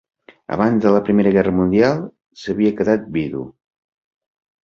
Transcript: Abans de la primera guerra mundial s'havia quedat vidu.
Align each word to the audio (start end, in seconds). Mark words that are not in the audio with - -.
Abans 0.53 0.85
de 0.85 0.93
la 0.93 1.01
primera 1.09 1.33
guerra 1.35 1.51
mundial 1.57 2.01
s'havia 2.45 2.73
quedat 2.79 3.05
vidu. 3.19 3.43